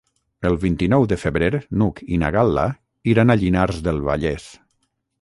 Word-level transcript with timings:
El 0.49 0.55
vint-i-nou 0.63 1.05
de 1.11 1.17
febrer 1.25 1.51
n'Hug 1.81 2.03
i 2.17 2.21
na 2.23 2.33
Gal·la 2.39 2.65
iran 3.15 3.37
a 3.37 3.39
Llinars 3.45 3.87
del 3.91 4.05
Vallès. 4.13 4.53